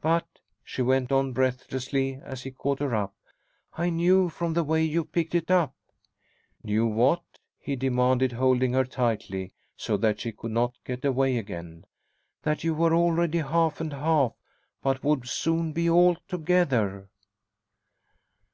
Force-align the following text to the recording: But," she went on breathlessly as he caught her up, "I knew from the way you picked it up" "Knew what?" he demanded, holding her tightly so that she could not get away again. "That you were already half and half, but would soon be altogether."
But," 0.00 0.24
she 0.64 0.80
went 0.80 1.12
on 1.12 1.34
breathlessly 1.34 2.18
as 2.24 2.42
he 2.42 2.50
caught 2.50 2.78
her 2.78 2.94
up, 2.94 3.14
"I 3.74 3.90
knew 3.90 4.30
from 4.30 4.54
the 4.54 4.64
way 4.64 4.82
you 4.82 5.04
picked 5.04 5.34
it 5.34 5.50
up" 5.50 5.74
"Knew 6.64 6.86
what?" 6.86 7.20
he 7.58 7.76
demanded, 7.76 8.32
holding 8.32 8.72
her 8.72 8.86
tightly 8.86 9.52
so 9.76 9.98
that 9.98 10.20
she 10.20 10.32
could 10.32 10.52
not 10.52 10.72
get 10.86 11.04
away 11.04 11.36
again. 11.36 11.84
"That 12.44 12.64
you 12.64 12.72
were 12.72 12.94
already 12.94 13.40
half 13.40 13.78
and 13.78 13.92
half, 13.92 14.32
but 14.82 15.04
would 15.04 15.28
soon 15.28 15.74
be 15.74 15.90
altogether." 15.90 17.10